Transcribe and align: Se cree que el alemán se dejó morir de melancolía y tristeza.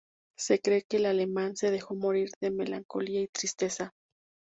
Se 0.35 0.59
cree 0.59 0.81
que 0.81 0.97
el 0.97 1.05
alemán 1.05 1.55
se 1.55 1.69
dejó 1.69 1.93
morir 1.93 2.31
de 2.41 2.49
melancolía 2.49 3.21
y 3.21 3.27
tristeza. 3.27 3.93